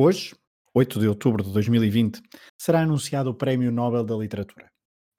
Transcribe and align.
Hoje, 0.00 0.32
8 0.72 1.00
de 1.00 1.08
outubro 1.08 1.42
de 1.42 1.52
2020, 1.52 2.22
será 2.56 2.82
anunciado 2.82 3.30
o 3.30 3.34
Prémio 3.34 3.72
Nobel 3.72 4.04
da 4.04 4.14
Literatura. 4.14 4.70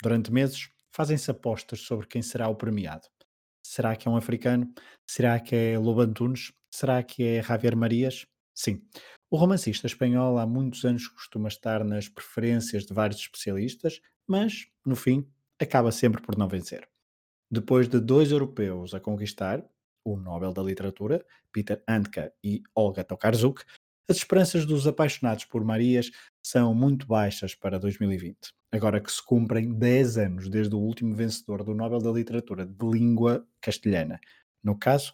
Durante 0.02 0.32
meses, 0.32 0.70
fazem-se 0.96 1.29
apostas 1.29 1.82
sobre 1.82 2.07
quem 2.07 2.21
será 2.21 2.48
o 2.48 2.55
premiado. 2.55 3.05
Será 3.62 3.94
que 3.94 4.07
é 4.07 4.12
um 4.12 4.15
africano? 4.15 4.73
Será 5.05 5.38
que 5.38 5.54
é 5.54 5.78
Lobo 5.78 6.00
Antunes? 6.00 6.54
Será 6.73 7.04
que 7.04 7.21
é 7.23 7.44
Javier 7.44 7.76
Marias? 7.76 8.26
Sim. 8.55 8.81
O 9.29 9.36
romancista 9.36 9.86
espanhol 9.86 10.38
há 10.38 10.47
muitos 10.47 10.86
anos 10.86 11.09
costuma 11.09 11.50
estar 11.50 11.84
nas 11.84 12.07
preferências 12.07 12.86
de 12.86 12.93
vários 12.93 13.20
especialistas, 13.20 14.00
mas, 14.25 14.66
no 14.86 14.96
fim, 14.96 15.30
acaba 15.61 15.91
sempre 15.91 16.21
por 16.21 16.38
não 16.38 16.48
vencer. 16.48 16.88
Depois 17.52 17.89
de 17.89 18.00
dois 18.00 18.32
europeus 18.32 18.93
a 18.93 19.00
conquistar, 19.02 19.61
o 20.05 20.16
Nobel 20.16 20.54
da 20.54 20.64
Literatura, 20.64 21.25
Peter 21.52 21.84
Handke 21.86 22.32
e 22.41 22.64
Olga 22.73 23.04
Tokarczuk, 23.04 23.66
as 24.10 24.18
esperanças 24.18 24.66
dos 24.66 24.88
apaixonados 24.88 25.46
por 25.46 25.64
Marias 25.64 26.10
são 26.42 26.74
muito 26.74 27.06
baixas 27.06 27.54
para 27.54 27.78
2020, 27.78 28.36
agora 28.71 29.00
que 29.00 29.11
se 29.11 29.24
cumprem 29.24 29.71
10 29.71 30.18
anos 30.18 30.50
desde 30.50 30.74
o 30.74 30.79
último 30.79 31.14
vencedor 31.14 31.64
do 31.64 31.75
Nobel 31.75 32.00
da 32.00 32.11
Literatura 32.11 32.66
de 32.66 32.86
língua 32.88 33.47
castelhana, 33.61 34.19
no 34.64 34.75
caso, 34.75 35.14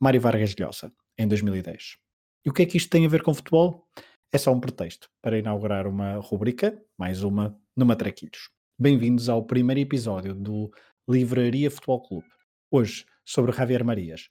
Mário 0.00 0.20
Vargas 0.20 0.54
Llosa, 0.54 0.92
em 1.18 1.26
2010. 1.26 1.98
E 2.44 2.50
o 2.50 2.52
que 2.52 2.62
é 2.62 2.66
que 2.66 2.76
isto 2.76 2.88
tem 2.88 3.04
a 3.04 3.08
ver 3.08 3.24
com 3.24 3.34
futebol? 3.34 3.84
É 4.32 4.38
só 4.38 4.52
um 4.52 4.60
pretexto 4.60 5.10
para 5.20 5.36
inaugurar 5.36 5.88
uma 5.88 6.14
rubrica, 6.18 6.80
mais 6.96 7.24
uma, 7.24 7.58
no 7.76 7.84
Matraquilhos. 7.84 8.50
Bem-vindos 8.78 9.28
ao 9.28 9.44
primeiro 9.44 9.80
episódio 9.80 10.32
do 10.32 10.70
Livraria 11.08 11.68
Futebol 11.68 12.00
Clube. 12.00 12.28
Hoje, 12.70 13.06
sobre 13.24 13.50
Javier 13.50 13.84
Marias, 13.84 14.28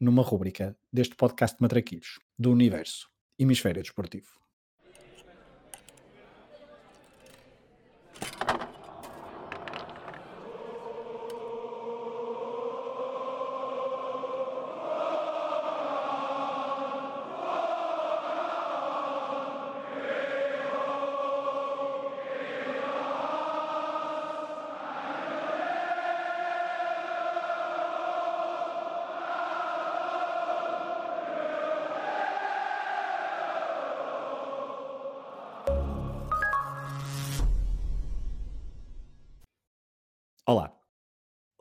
numa 0.00 0.22
rúbrica 0.22 0.76
deste 0.92 1.14
podcast 1.14 1.56
Matraquilhos, 1.60 2.18
do 2.38 2.50
Universo, 2.50 3.09
Hemisfério 3.40 3.82
Desportivo. 3.82 4.28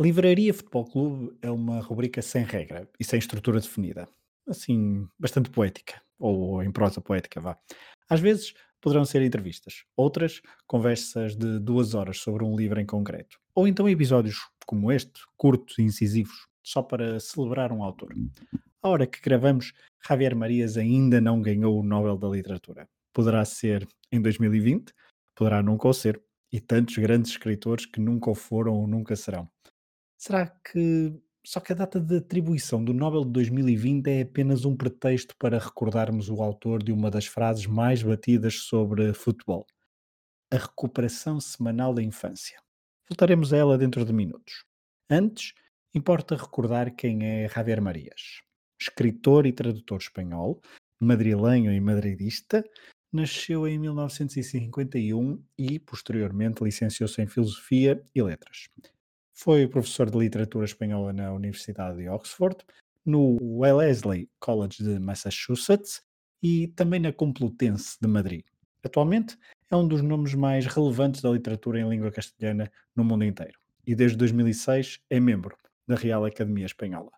Livraria 0.01 0.53
Futebol 0.53 0.85
Clube 0.85 1.37
é 1.41 1.51
uma 1.51 1.81
rubrica 1.81 2.21
sem 2.21 2.45
regra 2.45 2.87
e 2.97 3.03
sem 3.03 3.19
estrutura 3.19 3.59
definida. 3.59 4.07
Assim, 4.47 5.05
bastante 5.19 5.49
poética, 5.49 6.01
ou 6.17 6.63
em 6.63 6.71
prosa 6.71 7.01
poética, 7.01 7.41
vá. 7.41 7.57
Às 8.09 8.21
vezes 8.21 8.53
poderão 8.79 9.03
ser 9.03 9.21
entrevistas, 9.21 9.83
outras, 9.97 10.41
conversas 10.65 11.35
de 11.35 11.59
duas 11.59 11.95
horas 11.95 12.19
sobre 12.19 12.45
um 12.45 12.55
livro 12.55 12.79
em 12.79 12.85
concreto. 12.85 13.37
Ou 13.53 13.67
então 13.67 13.89
episódios 13.89 14.37
como 14.65 14.89
este, 14.89 15.19
curtos 15.35 15.77
e 15.77 15.81
incisivos, 15.81 16.47
só 16.63 16.81
para 16.81 17.19
celebrar 17.19 17.73
um 17.73 17.83
autor. 17.83 18.15
A 18.81 18.87
hora 18.87 19.05
que 19.05 19.19
gravamos, 19.19 19.73
Javier 20.07 20.33
Marias 20.33 20.77
ainda 20.77 21.19
não 21.19 21.41
ganhou 21.41 21.77
o 21.77 21.83
Nobel 21.83 22.17
da 22.17 22.29
Literatura. 22.29 22.87
Poderá 23.11 23.43
ser 23.43 23.85
em 24.13 24.21
2020, 24.21 24.93
poderá 25.35 25.61
nunca 25.61 25.89
o 25.89 25.93
ser, 25.93 26.23
e 26.51 26.61
tantos 26.61 26.97
grandes 26.97 27.31
escritores 27.31 27.85
que 27.85 27.99
nunca 27.99 28.31
o 28.31 28.35
foram 28.35 28.73
ou 28.73 28.87
nunca 28.87 29.13
serão. 29.15 29.49
Será 30.19 30.47
que 30.47 31.13
só 31.45 31.61
que 31.61 31.71
a 31.71 31.75
data 31.75 31.97
de 31.97 32.17
atribuição 32.17 32.83
do 32.83 32.93
Nobel 32.93 33.23
de 33.23 33.31
2020 33.31 34.05
é 34.07 34.21
apenas 34.23 34.65
um 34.65 34.75
pretexto 34.75 35.33
para 35.37 35.57
recordarmos 35.57 36.29
o 36.29 36.43
autor 36.43 36.83
de 36.83 36.91
uma 36.91 37.09
das 37.09 37.25
frases 37.25 37.65
mais 37.65 38.03
batidas 38.03 38.55
sobre 38.55 39.13
futebol? 39.13 39.65
A 40.51 40.57
recuperação 40.57 41.39
semanal 41.39 41.93
da 41.93 42.03
infância. 42.03 42.61
Voltaremos 43.09 43.53
a 43.53 43.57
ela 43.57 43.77
dentro 43.77 44.03
de 44.03 44.11
minutos. 44.11 44.65
Antes, 45.09 45.53
importa 45.95 46.35
recordar 46.35 46.93
quem 46.93 47.25
é 47.25 47.47
Javier 47.47 47.81
Marias. 47.81 48.41
Escritor 48.77 49.45
e 49.45 49.53
tradutor 49.53 49.99
espanhol, 49.99 50.61
madrilenho 50.99 51.71
e 51.71 51.79
madridista, 51.79 52.61
Nasceu 53.11 53.67
em 53.67 53.79
1951 53.79 55.43
e, 55.57 55.79
posteriormente, 55.79 56.63
licenciou-se 56.63 57.19
em 57.19 57.25
Filosofia 57.25 58.03
e 58.13 58.21
Letras. 58.21 58.69
Foi 59.41 59.65
professor 59.69 60.11
de 60.11 60.17
Literatura 60.17 60.65
Espanhola 60.65 61.13
na 61.13 61.31
Universidade 61.31 61.97
de 61.97 62.09
Oxford, 62.09 62.57
no 63.05 63.37
Wellesley 63.41 64.29
College 64.37 64.83
de 64.83 64.99
Massachusetts 64.99 66.01
e 66.43 66.67
também 66.75 66.99
na 66.99 67.13
Complutense 67.13 67.97
de 68.01 68.07
Madrid. 68.09 68.43
Atualmente 68.83 69.37
é 69.71 69.77
um 69.77 69.87
dos 69.87 70.01
nomes 70.01 70.33
mais 70.33 70.65
relevantes 70.65 71.21
da 71.21 71.29
literatura 71.29 71.79
em 71.79 71.87
língua 71.87 72.11
castelhana 72.11 72.69
no 72.93 73.05
mundo 73.05 73.23
inteiro 73.23 73.57
e 73.87 73.95
desde 73.95 74.17
2006 74.17 74.99
é 75.09 75.21
membro 75.21 75.55
da 75.87 75.95
Real 75.95 76.25
Academia 76.25 76.65
Espanhola. 76.65 77.11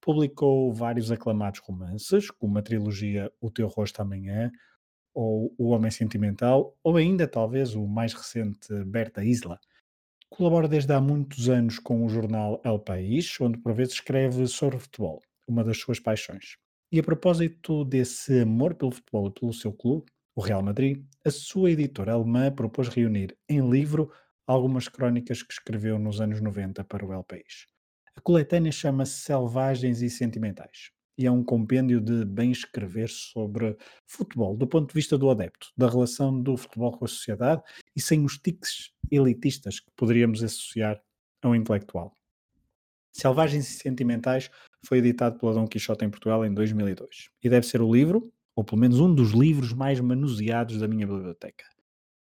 Publicou 0.00 0.72
vários 0.72 1.10
aclamados 1.10 1.58
romances, 1.58 2.30
como 2.30 2.56
a 2.56 2.62
trilogia 2.62 3.32
O 3.40 3.50
Teu 3.50 3.66
Rosto 3.66 4.00
Amanhã, 4.00 4.48
ou 5.12 5.52
O 5.58 5.70
Homem 5.70 5.90
Sentimental, 5.90 6.78
ou 6.84 6.96
ainda 6.96 7.26
talvez 7.26 7.74
o 7.74 7.84
mais 7.84 8.14
recente 8.14 8.72
Berta 8.84 9.24
Isla. 9.24 9.58
Colabora 10.36 10.66
desde 10.66 10.92
há 10.92 11.00
muitos 11.00 11.48
anos 11.48 11.78
com 11.78 12.04
o 12.04 12.08
jornal 12.08 12.60
El 12.64 12.80
País, 12.80 13.40
onde 13.40 13.56
por 13.56 13.72
vezes 13.72 13.94
escreve 13.94 14.48
sobre 14.48 14.80
futebol, 14.80 15.22
uma 15.46 15.62
das 15.62 15.78
suas 15.78 16.00
paixões. 16.00 16.56
E 16.90 16.98
a 16.98 17.04
propósito 17.04 17.84
desse 17.84 18.40
amor 18.40 18.74
pelo 18.74 18.90
futebol 18.90 19.28
e 19.28 19.30
pelo 19.30 19.52
seu 19.52 19.72
clube, 19.72 20.06
o 20.34 20.40
Real 20.40 20.60
Madrid, 20.60 21.06
a 21.24 21.30
sua 21.30 21.70
editora 21.70 22.14
alemã 22.14 22.50
propôs 22.50 22.88
reunir 22.88 23.38
em 23.48 23.60
livro 23.70 24.10
algumas 24.44 24.88
crónicas 24.88 25.40
que 25.40 25.52
escreveu 25.52 26.00
nos 26.00 26.20
anos 26.20 26.40
90 26.40 26.82
para 26.82 27.06
o 27.06 27.12
El 27.12 27.22
País. 27.22 27.66
A 28.16 28.20
coletânea 28.20 28.72
chama-se 28.72 29.20
Selvagens 29.20 30.02
e 30.02 30.10
Sentimentais 30.10 30.93
e 31.16 31.26
é 31.26 31.30
um 31.30 31.44
compêndio 31.44 32.00
de 32.00 32.24
bem 32.24 32.50
escrever 32.50 33.08
sobre 33.08 33.76
futebol, 34.06 34.56
do 34.56 34.66
ponto 34.66 34.88
de 34.88 34.94
vista 34.94 35.16
do 35.16 35.30
adepto, 35.30 35.68
da 35.76 35.88
relação 35.88 36.40
do 36.40 36.56
futebol 36.56 36.92
com 36.92 37.04
a 37.04 37.08
sociedade 37.08 37.62
e 37.94 38.00
sem 38.00 38.24
os 38.24 38.38
tiques 38.38 38.92
elitistas 39.10 39.80
que 39.80 39.90
poderíamos 39.96 40.42
associar 40.42 41.00
a 41.42 41.48
um 41.48 41.54
intelectual. 41.54 42.14
Selvagens 43.12 43.68
e 43.68 43.78
Sentimentais 43.78 44.50
foi 44.84 44.98
editado 44.98 45.38
pela 45.38 45.54
Dom 45.54 45.68
Quixote 45.68 46.04
em 46.04 46.10
Portugal 46.10 46.44
em 46.44 46.52
2002 46.52 47.30
e 47.42 47.48
deve 47.48 47.66
ser 47.66 47.80
o 47.80 47.92
livro, 47.92 48.32
ou 48.56 48.64
pelo 48.64 48.80
menos 48.80 48.98
um 48.98 49.14
dos 49.14 49.30
livros 49.30 49.72
mais 49.72 50.00
manuseados 50.00 50.78
da 50.78 50.88
minha 50.88 51.06
biblioteca. 51.06 51.64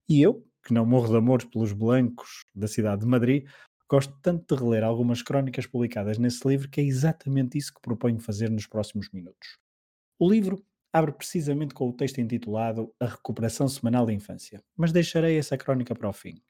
E 0.07 0.22
eu, 0.22 0.45
que 0.63 0.74
não 0.74 0.85
morro 0.85 1.07
de 1.07 1.18
amores 1.18 1.45
pelos 1.45 1.72
blancos 1.72 2.44
da 2.53 2.68
cidade 2.68 3.01
de 3.01 3.07
Madrid, 3.07 3.47
Gosto 3.90 4.18
tanto 4.22 4.56
de 4.56 4.62
reler 4.63 4.84
algumas 4.84 5.22
crónicas 5.22 5.68
publicadas 5.68 6.18
nesse 6.18 6.47
livro 6.47 6.69
que 6.69 6.81
é 6.81 6.84
exatamente 6.84 7.57
isso 7.57 7.73
que 7.73 7.81
proponho 7.81 8.19
fazer 8.19 8.50
nos 8.50 8.66
próximos 8.66 9.09
minutos. 9.12 9.57
O 10.18 10.29
livro 10.29 10.66
abre 10.91 11.12
precisamente 11.12 11.73
com 11.73 11.90
o 11.90 11.94
texto 11.94 12.19
intitulado 12.19 12.91
A 13.00 13.06
Recuperação 13.06 13.68
Semanal 13.68 14.06
da 14.06 14.13
Infância, 14.13 14.63
mas 14.75 14.91
deixarei 14.91 15.38
essa 15.38 15.57
crónica 15.57 15.94
para 15.94 16.09
o 16.09 16.13
fim. 16.13 16.41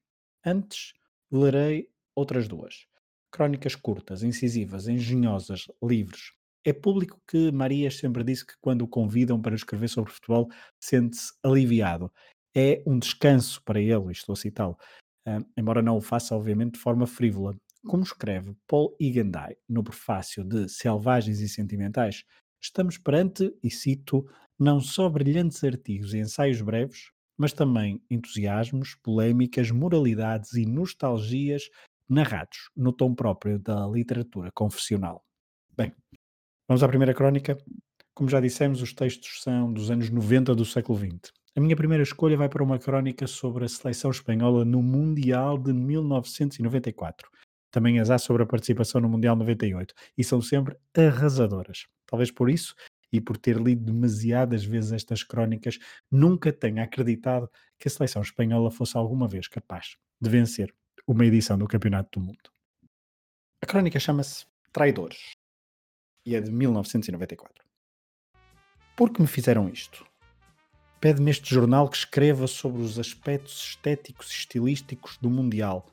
Antes, 0.45 0.93
lerei 1.31 1.89
outras 2.15 2.47
duas. 2.47 2.85
Crónicas 3.31 3.75
curtas, 3.75 4.23
incisivas, 4.23 4.87
engenhosas, 4.87 5.65
livres. 5.83 6.31
É 6.63 6.71
público 6.71 7.19
que 7.27 7.51
Marias 7.51 7.97
sempre 7.97 8.23
disse 8.23 8.45
que 8.45 8.53
quando 8.61 8.83
o 8.83 8.87
convidam 8.87 9.41
para 9.41 9.55
escrever 9.55 9.89
sobre 9.89 10.11
futebol 10.11 10.49
sente-se 10.79 11.33
aliviado. 11.43 12.11
É 12.55 12.81
um 12.87 12.97
descanso 12.97 13.61
para 13.63 13.81
ele, 13.81 14.11
estou 14.11 14.33
a 14.33 14.35
citá-lo, 14.37 14.77
uh, 15.27 15.45
embora 15.57 15.81
não 15.81 15.97
o 15.97 16.01
faça, 16.01 16.35
obviamente, 16.35 16.73
de 16.73 16.79
forma 16.79 17.07
frívola. 17.07 17.55
Como 17.85 18.03
escreve 18.03 18.55
Paul 18.67 18.95
Igandai 18.99 19.55
no 19.69 19.83
prefácio 19.83 20.43
de 20.43 20.67
Selvagens 20.69 21.39
e 21.39 21.47
Sentimentais, 21.47 22.23
estamos 22.61 22.97
perante, 22.97 23.53
e 23.61 23.69
cito, 23.69 24.27
não 24.57 24.79
só 24.79 25.07
brilhantes 25.09 25.63
artigos 25.63 26.13
e 26.13 26.19
ensaios 26.19 26.61
breves, 26.61 27.11
mas 27.37 27.53
também 27.53 28.01
entusiasmos, 28.09 28.95
polémicas, 28.95 29.69
moralidades 29.69 30.53
e 30.53 30.65
nostalgias 30.65 31.69
narrados 32.07 32.69
no 32.75 32.93
tom 32.93 33.13
próprio 33.13 33.59
da 33.59 33.85
literatura 33.87 34.51
confessional. 34.53 35.23
Bem, 35.75 35.93
vamos 36.67 36.83
à 36.83 36.87
primeira 36.87 37.13
crónica. 37.13 37.57
Como 38.13 38.29
já 38.29 38.39
dissemos, 38.39 38.81
os 38.81 38.93
textos 38.93 39.41
são 39.41 39.71
dos 39.71 39.91
anos 39.91 40.09
90 40.09 40.55
do 40.55 40.65
século 40.65 40.97
XX. 40.97 41.33
A 41.57 41.61
minha 41.61 41.75
primeira 41.77 42.03
escolha 42.03 42.35
vai 42.35 42.49
para 42.49 42.61
uma 42.61 42.77
crónica 42.77 43.25
sobre 43.27 43.63
a 43.63 43.69
seleção 43.69 44.11
espanhola 44.11 44.65
no 44.65 44.83
Mundial 44.83 45.57
de 45.57 45.71
1994. 45.71 47.31
Também 47.71 47.97
as 47.97 48.09
há 48.09 48.17
sobre 48.17 48.43
a 48.43 48.45
participação 48.45 48.99
no 48.99 49.07
Mundial 49.07 49.37
98 49.37 49.95
e 50.17 50.23
são 50.23 50.41
sempre 50.41 50.75
arrasadoras. 50.93 51.87
Talvez 52.05 52.29
por 52.29 52.49
isso, 52.49 52.75
e 53.09 53.21
por 53.21 53.37
ter 53.37 53.55
lido 53.55 53.85
demasiadas 53.85 54.65
vezes 54.65 54.91
estas 54.91 55.23
crónicas, 55.23 55.79
nunca 56.11 56.51
tenha 56.51 56.83
acreditado 56.83 57.49
que 57.79 57.87
a 57.87 57.91
seleção 57.91 58.21
espanhola 58.21 58.69
fosse 58.69 58.97
alguma 58.97 59.25
vez 59.25 59.47
capaz 59.47 59.95
de 60.19 60.29
vencer 60.29 60.75
uma 61.07 61.25
edição 61.25 61.57
do 61.57 61.69
Campeonato 61.69 62.19
do 62.19 62.25
Mundo. 62.25 62.51
A 63.61 63.65
crónica 63.65 63.97
chama-se 63.97 64.45
Traidores 64.73 65.31
e 66.25 66.35
é 66.35 66.41
de 66.41 66.51
1994. 66.51 67.63
Por 68.93 69.09
que 69.09 69.21
me 69.21 69.27
fizeram 69.27 69.69
isto? 69.69 70.05
Pede-me 70.99 71.31
este 71.31 71.53
jornal 71.53 71.89
que 71.89 71.97
escreva 71.97 72.47
sobre 72.47 72.81
os 72.81 72.97
aspectos 72.97 73.69
estéticos 73.69 74.31
e 74.31 74.33
estilísticos 74.33 75.17
do 75.21 75.29
Mundial. 75.29 75.85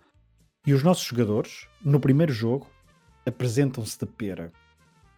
E 0.67 0.73
os 0.73 0.83
nossos 0.83 1.05
jogadores, 1.05 1.67
no 1.85 2.01
primeiro 2.01 2.33
jogo, 2.33 2.71
apresentam-se 3.27 3.99
de 3.99 4.07
pera. 4.07 4.53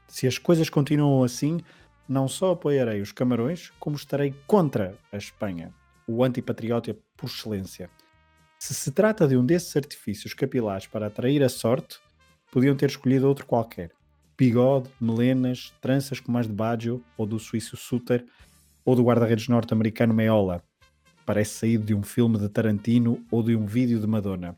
Se 0.09 0.27
as 0.27 0.39
coisas 0.39 0.69
continuam 0.69 1.23
assim, 1.23 1.61
não 2.09 2.29
só 2.29 2.53
apoiarei 2.53 3.01
os 3.01 3.13
Camarões, 3.13 3.71
como 3.79 3.97
estarei 3.97 4.35
contra 4.47 4.99
a 5.13 5.17
Espanha, 5.17 5.73
o 6.07 6.25
antipatriota 6.25 6.97
por 7.17 7.27
excelência. 7.27 7.91
Se 8.59 8.75
se 8.75 8.91
trata 8.91 9.27
de 9.27 9.37
um 9.37 9.45
desses 9.45 9.77
artifícios 9.77 10.35
capilares 10.35 10.87
para 10.87 11.07
atrair 11.07 11.43
a 11.43 11.49
sorte, 11.49 11.99
podiam 12.51 12.77
ter 12.77 12.89
escolhido 12.89 13.29
outro 13.29 13.47
qualquer. 13.47 13.91
Bigode, 14.37 14.91
melenas, 15.01 15.73
tranças 15.81 16.21
como 16.21 16.39
as 16.39 16.47
de 16.47 16.53
Baggio 16.53 17.05
ou 17.17 17.27
do 17.27 17.39
suíço 17.39 17.77
Suter, 17.77 18.25
ou 18.85 18.95
do 18.95 19.03
guarda-redes 19.05 19.49
norte-americano 19.49 20.13
Meola. 20.13 20.63
Parece 21.25 21.55
saído 21.55 21.85
de 21.85 21.95
um 21.95 22.03
filme 22.03 22.39
de 22.39 22.49
Tarantino 22.49 23.25
ou 23.31 23.43
de 23.43 23.57
um 23.57 23.65
vídeo 23.65 23.99
de 23.99 24.07
Madonna. 24.07 24.57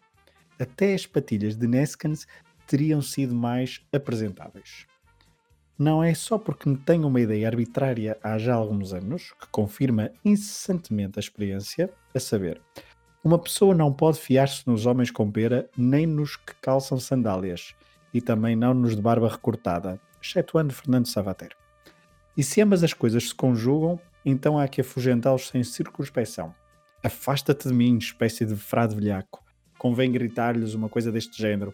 Até 0.59 0.95
as 0.95 1.07
patilhas 1.07 1.57
de 1.57 1.67
Neskens 1.67 2.27
teriam 2.67 3.01
sido 3.01 3.35
mais 3.35 3.81
apresentáveis. 3.93 4.87
Não 5.79 6.03
é 6.03 6.15
só 6.15 6.39
porque 6.39 6.75
tenho 6.85 7.07
uma 7.07 7.21
ideia 7.21 7.47
arbitrária 7.47 8.19
há 8.23 8.39
já 8.39 8.55
alguns 8.55 8.93
anos, 8.93 9.33
que 9.41 9.47
confirma 9.51 10.11
incessantemente 10.25 11.19
a 11.19 11.21
experiência, 11.21 11.91
a 12.15 12.19
saber, 12.19 12.61
uma 13.27 13.41
pessoa 13.41 13.75
não 13.75 13.93
pode 13.93 14.21
fiar-se 14.21 14.65
nos 14.69 14.87
homens 14.87 15.11
com 15.11 15.29
pera 15.29 15.69
nem 15.77 16.07
nos 16.07 16.37
que 16.37 16.55
calçam 16.63 16.97
sandálias, 16.97 17.75
e 18.15 18.21
também 18.21 18.55
não 18.55 18.73
nos 18.73 18.95
de 18.95 19.03
barba 19.03 19.29
recortada, 19.29 20.01
excetuando 20.23 20.73
Fernando 20.73 21.07
Savater. 21.09 21.51
E 22.37 22.45
se 22.45 22.61
ambas 22.61 22.85
as 22.85 22.95
coisas 22.95 23.31
se 23.31 23.35
conjugam, 23.35 24.01
então 24.29 24.59
há 24.59 24.67
que 24.67 24.81
afugentá-los 24.81 25.47
sem 25.47 25.63
circunspecção. 25.63 26.53
Afasta-te 27.03 27.69
de 27.69 27.73
mim, 27.73 27.97
espécie 27.97 28.45
de 28.45 28.57
frade 28.57 28.97
velhaco. 28.97 29.41
Convém 29.79 30.11
gritar-lhes 30.11 30.75
uma 30.75 30.89
coisa 30.89 31.13
deste 31.13 31.41
género. 31.41 31.73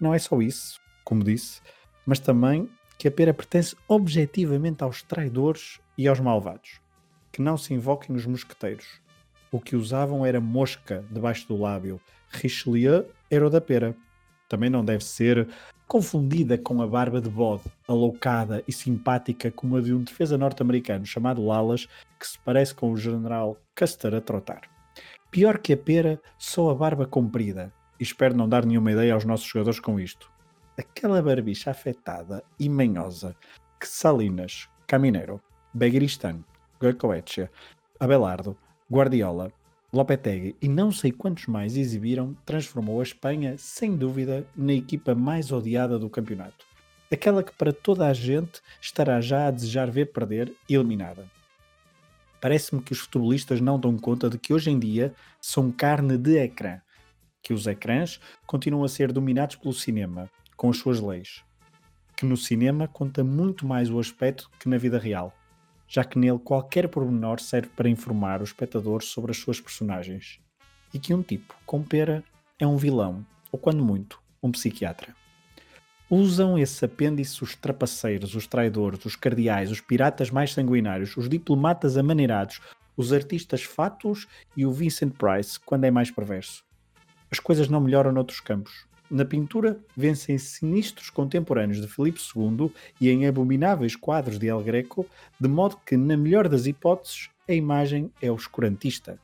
Não 0.00 0.14
é 0.14 0.18
só 0.20 0.40
isso, 0.40 0.80
como 1.04 1.24
disse, 1.24 1.60
mas 2.06 2.20
também 2.20 2.70
que 2.96 3.08
a 3.08 3.10
pera 3.10 3.34
pertence 3.34 3.74
objetivamente 3.88 4.84
aos 4.84 5.02
traidores 5.02 5.80
e 5.98 6.06
aos 6.06 6.20
malvados. 6.20 6.80
Que 7.32 7.42
não 7.42 7.56
se 7.56 7.74
invoquem 7.74 8.14
os 8.14 8.26
mosqueteiros. 8.26 9.00
O 9.50 9.58
que 9.58 9.74
usavam 9.74 10.24
era 10.24 10.40
mosca 10.40 11.04
debaixo 11.10 11.48
do 11.48 11.56
lábio. 11.56 12.00
Richelieu 12.28 13.10
era 13.28 13.44
o 13.44 13.50
da 13.50 13.60
pera. 13.60 13.96
Também 14.48 14.70
não 14.70 14.84
deve 14.84 15.02
ser 15.02 15.48
confundida 15.92 16.56
com 16.56 16.80
a 16.80 16.86
barba 16.86 17.20
de 17.20 17.28
bode, 17.28 17.64
aloucada 17.86 18.64
e 18.66 18.72
simpática 18.72 19.50
como 19.50 19.76
a 19.76 19.80
de 19.82 19.92
um 19.92 20.02
defesa 20.02 20.38
norte-americano 20.38 21.04
chamado 21.04 21.44
Lalas, 21.44 21.86
que 22.18 22.26
se 22.26 22.38
parece 22.38 22.74
com 22.74 22.90
o 22.90 22.96
general 22.96 23.58
Custer 23.78 24.14
a 24.14 24.20
trotar. 24.22 24.62
Pior 25.30 25.58
que 25.58 25.74
a 25.74 25.76
pera, 25.76 26.18
só 26.38 26.70
a 26.70 26.74
barba 26.74 27.04
comprida, 27.04 27.70
e 28.00 28.04
espero 28.04 28.34
não 28.34 28.48
dar 28.48 28.64
nenhuma 28.64 28.90
ideia 28.90 29.12
aos 29.12 29.26
nossos 29.26 29.46
jogadores 29.46 29.80
com 29.80 30.00
isto. 30.00 30.32
Aquela 30.78 31.20
barbicha 31.20 31.70
afetada 31.70 32.42
e 32.58 32.70
manhosa 32.70 33.36
que 33.78 33.86
Salinas, 33.86 34.70
Caminero, 34.86 35.42
Begiristan, 35.74 36.42
Goicoechea, 36.80 37.50
Abelardo, 38.00 38.56
Guardiola, 38.90 39.52
Lopetegui 39.92 40.56
e 40.62 40.68
não 40.68 40.90
sei 40.90 41.12
quantos 41.12 41.46
mais 41.46 41.76
exibiram, 41.76 42.34
transformou 42.46 43.00
a 43.00 43.02
Espanha, 43.02 43.56
sem 43.58 43.94
dúvida, 43.94 44.46
na 44.56 44.72
equipa 44.72 45.14
mais 45.14 45.52
odiada 45.52 45.98
do 45.98 46.08
campeonato. 46.08 46.64
Aquela 47.12 47.42
que 47.42 47.52
para 47.52 47.74
toda 47.74 48.06
a 48.06 48.14
gente 48.14 48.62
estará 48.80 49.20
já 49.20 49.48
a 49.48 49.50
desejar 49.50 49.90
ver 49.90 50.10
perder 50.10 50.50
e 50.66 50.74
eliminada. 50.74 51.30
Parece-me 52.40 52.80
que 52.80 52.92
os 52.92 53.00
futebolistas 53.00 53.60
não 53.60 53.78
dão 53.78 53.98
conta 53.98 54.30
de 54.30 54.38
que 54.38 54.54
hoje 54.54 54.70
em 54.70 54.78
dia 54.78 55.14
são 55.38 55.70
carne 55.70 56.16
de 56.16 56.38
ecrã, 56.38 56.80
que 57.42 57.52
os 57.52 57.66
ecrãs 57.66 58.18
continuam 58.46 58.84
a 58.84 58.88
ser 58.88 59.12
dominados 59.12 59.56
pelo 59.56 59.74
cinema, 59.74 60.30
com 60.56 60.70
as 60.70 60.78
suas 60.78 61.00
leis. 61.00 61.44
Que 62.16 62.24
no 62.24 62.36
cinema 62.36 62.88
conta 62.88 63.22
muito 63.22 63.66
mais 63.66 63.90
o 63.90 63.98
aspecto 63.98 64.50
que 64.58 64.70
na 64.70 64.78
vida 64.78 64.98
real 64.98 65.34
já 65.92 66.02
que 66.02 66.18
nele 66.18 66.38
qualquer 66.38 66.88
pormenor 66.88 67.38
serve 67.38 67.68
para 67.76 67.86
informar 67.86 68.40
o 68.40 68.44
espectador 68.44 69.02
sobre 69.02 69.30
as 69.30 69.36
suas 69.36 69.60
personagens, 69.60 70.40
e 70.94 70.98
que 70.98 71.12
um 71.12 71.22
tipo 71.22 71.54
com 71.66 71.82
pera 71.82 72.24
é 72.58 72.66
um 72.66 72.78
vilão, 72.78 73.26
ou 73.50 73.58
quando 73.58 73.84
muito, 73.84 74.18
um 74.42 74.50
psiquiatra. 74.50 75.14
Usam 76.08 76.58
esse 76.58 76.82
apêndice 76.82 77.42
os 77.42 77.54
trapaceiros, 77.54 78.34
os 78.34 78.46
traidores, 78.46 79.04
os 79.04 79.16
cardeais, 79.16 79.70
os 79.70 79.82
piratas 79.82 80.30
mais 80.30 80.54
sanguinários, 80.54 81.14
os 81.14 81.28
diplomatas 81.28 81.98
amaneirados, 81.98 82.58
os 82.96 83.12
artistas 83.12 83.62
fátuos 83.62 84.26
e 84.56 84.64
o 84.64 84.72
Vincent 84.72 85.12
Price 85.12 85.60
quando 85.60 85.84
é 85.84 85.90
mais 85.90 86.10
perverso. 86.10 86.64
As 87.30 87.38
coisas 87.38 87.68
não 87.68 87.80
melhoram 87.82 88.12
noutros 88.12 88.40
campos. 88.40 88.86
Na 89.12 89.26
pintura, 89.26 89.78
vencem 89.94 90.38
sinistros 90.38 91.10
contemporâneos 91.10 91.82
de 91.82 91.86
Filipe 91.86 92.18
II 92.34 92.72
e 92.98 93.10
em 93.10 93.26
abomináveis 93.26 93.94
quadros 93.94 94.38
de 94.38 94.46
El 94.46 94.62
Greco, 94.62 95.06
de 95.38 95.48
modo 95.48 95.76
que, 95.84 95.98
na 95.98 96.16
melhor 96.16 96.48
das 96.48 96.64
hipóteses, 96.64 97.28
a 97.46 97.52
imagem 97.52 98.10
é 98.22 98.32
oscurantista. 98.32 99.18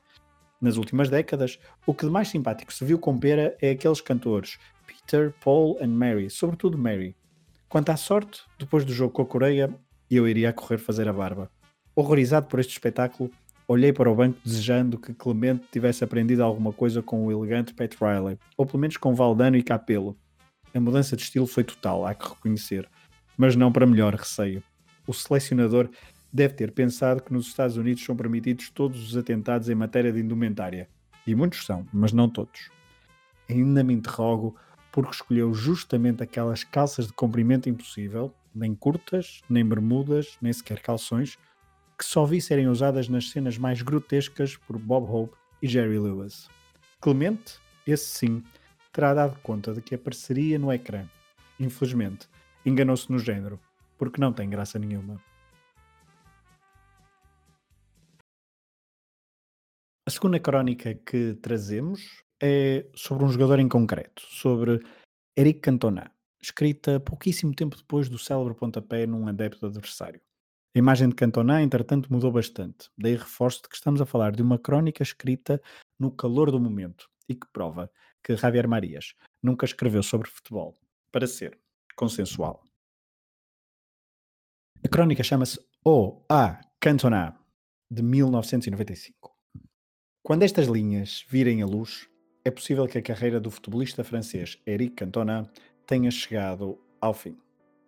Nas 0.60 0.76
últimas 0.76 1.08
décadas, 1.08 1.58
o 1.86 1.94
que 1.94 2.04
de 2.04 2.12
mais 2.12 2.28
simpático 2.28 2.70
se 2.70 2.84
viu 2.84 2.98
com 2.98 3.18
pera 3.18 3.56
é 3.62 3.70
aqueles 3.70 4.02
cantores 4.02 4.58
Peter, 4.86 5.32
Paul 5.42 5.78
e 5.80 5.86
Mary, 5.86 6.28
sobretudo 6.28 6.76
Mary. 6.76 7.16
Quanto 7.66 7.88
à 7.88 7.96
sorte, 7.96 8.42
depois 8.58 8.84
do 8.84 8.92
jogo 8.92 9.14
com 9.14 9.22
a 9.22 9.26
Coreia, 9.26 9.74
eu 10.10 10.28
iria 10.28 10.52
correr 10.52 10.76
fazer 10.76 11.08
a 11.08 11.14
barba. 11.14 11.50
Horrorizado 11.94 12.46
por 12.46 12.60
este 12.60 12.72
espetáculo, 12.72 13.30
Olhei 13.70 13.92
para 13.92 14.10
o 14.10 14.14
banco 14.14 14.38
desejando 14.42 14.98
que 14.98 15.12
Clemente 15.12 15.66
tivesse 15.70 16.02
aprendido 16.02 16.42
alguma 16.42 16.72
coisa 16.72 17.02
com 17.02 17.26
o 17.26 17.30
elegante 17.30 17.74
Pat 17.74 17.94
Riley, 18.00 18.38
ou 18.56 18.64
pelo 18.64 18.78
menos 18.78 18.96
com 18.96 19.14
Valdano 19.14 19.58
e 19.58 19.62
Capello. 19.62 20.16
A 20.74 20.80
mudança 20.80 21.14
de 21.14 21.20
estilo 21.20 21.46
foi 21.46 21.64
total, 21.64 22.06
há 22.06 22.14
que 22.14 22.26
reconhecer, 22.26 22.88
mas 23.36 23.54
não 23.56 23.70
para 23.70 23.86
melhor 23.86 24.14
receio. 24.14 24.62
O 25.06 25.12
selecionador 25.12 25.90
deve 26.32 26.54
ter 26.54 26.72
pensado 26.72 27.22
que 27.22 27.30
nos 27.30 27.46
Estados 27.48 27.76
Unidos 27.76 28.02
são 28.02 28.16
permitidos 28.16 28.70
todos 28.70 29.06
os 29.06 29.14
atentados 29.18 29.68
em 29.68 29.74
matéria 29.74 30.10
de 30.10 30.20
indumentária. 30.20 30.88
E 31.26 31.34
muitos 31.34 31.66
são, 31.66 31.86
mas 31.92 32.10
não 32.10 32.26
todos. 32.26 32.70
Ainda 33.50 33.84
me 33.84 33.92
interrogo 33.92 34.56
porque 34.90 35.14
escolheu 35.14 35.52
justamente 35.52 36.22
aquelas 36.22 36.64
calças 36.64 37.08
de 37.08 37.12
comprimento 37.12 37.68
impossível, 37.68 38.32
nem 38.54 38.74
curtas, 38.74 39.42
nem 39.46 39.62
bermudas, 39.62 40.38
nem 40.40 40.54
sequer 40.54 40.80
calções, 40.80 41.36
que 41.98 42.04
só 42.04 42.24
vi 42.24 42.40
serem 42.40 42.68
usadas 42.68 43.08
nas 43.08 43.28
cenas 43.30 43.58
mais 43.58 43.82
grotescas 43.82 44.56
por 44.56 44.78
Bob 44.78 45.10
Hope 45.10 45.36
e 45.60 45.66
Jerry 45.66 45.98
Lewis. 45.98 46.48
Clemente, 47.00 47.58
esse 47.84 48.06
sim, 48.06 48.44
terá 48.92 49.12
dado 49.12 49.36
conta 49.40 49.74
de 49.74 49.82
que 49.82 49.96
apareceria 49.96 50.58
no 50.60 50.72
ecrã. 50.72 51.04
Infelizmente, 51.58 52.28
enganou-se 52.64 53.10
no 53.10 53.18
género, 53.18 53.58
porque 53.98 54.20
não 54.20 54.32
tem 54.32 54.48
graça 54.48 54.78
nenhuma. 54.78 55.20
A 60.06 60.10
segunda 60.10 60.38
crónica 60.38 60.94
que 60.94 61.34
trazemos 61.42 62.22
é 62.40 62.86
sobre 62.94 63.24
um 63.24 63.28
jogador 63.28 63.58
em 63.58 63.68
concreto, 63.68 64.22
sobre 64.22 64.80
Eric 65.36 65.60
Cantona, 65.60 66.12
escrita 66.40 67.00
pouquíssimo 67.00 67.52
tempo 67.54 67.76
depois 67.76 68.08
do 68.08 68.18
célebre 68.18 68.54
pontapé 68.54 69.04
num 69.04 69.26
adepto 69.26 69.66
adversário. 69.66 70.20
A 70.74 70.78
imagem 70.78 71.08
de 71.08 71.14
Cantona, 71.14 71.62
entretanto, 71.62 72.12
mudou 72.12 72.30
bastante. 72.30 72.90
Daí 72.96 73.16
reforço 73.16 73.62
de 73.62 73.68
que 73.68 73.74
estamos 73.74 74.00
a 74.00 74.06
falar 74.06 74.32
de 74.32 74.42
uma 74.42 74.58
crónica 74.58 75.02
escrita 75.02 75.60
no 75.98 76.10
calor 76.10 76.50
do 76.50 76.60
momento 76.60 77.08
e 77.28 77.34
que 77.34 77.46
prova 77.52 77.90
que 78.22 78.36
Javier 78.36 78.68
Marias 78.68 79.14
nunca 79.42 79.64
escreveu 79.64 80.02
sobre 80.02 80.28
futebol 80.28 80.76
para 81.10 81.26
ser 81.26 81.58
consensual. 81.96 82.62
A 84.84 84.88
crónica 84.88 85.22
chama-se 85.22 85.58
O 85.84 86.22
A 86.28 86.60
Cantona, 86.78 87.36
de 87.90 88.02
1995. 88.02 89.34
Quando 90.22 90.42
estas 90.42 90.66
linhas 90.66 91.24
virem 91.28 91.62
a 91.62 91.66
luz, 91.66 92.08
é 92.44 92.50
possível 92.50 92.86
que 92.86 92.98
a 92.98 93.02
carreira 93.02 93.40
do 93.40 93.50
futebolista 93.50 94.04
francês 94.04 94.60
Eric 94.66 94.94
Cantona 94.96 95.50
tenha 95.86 96.10
chegado 96.10 96.78
ao 97.00 97.14
fim. 97.14 97.36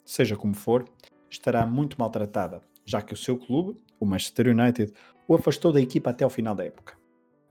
Seja 0.04 0.36
como 0.36 0.54
for, 0.54 0.90
estará 1.30 1.66
muito 1.66 1.96
maltratada 1.98 2.69
já 2.84 3.02
que 3.02 3.14
o 3.14 3.16
seu 3.16 3.36
clube, 3.36 3.78
o 3.98 4.06
Manchester 4.06 4.48
United, 4.48 4.92
o 5.26 5.34
afastou 5.34 5.72
da 5.72 5.80
equipa 5.80 6.10
até 6.10 6.24
ao 6.24 6.30
final 6.30 6.54
da 6.54 6.64
época. 6.64 6.94